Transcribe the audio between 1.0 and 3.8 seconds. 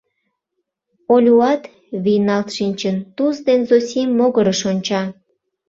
Олюат, вийналт шинчын, Туз ден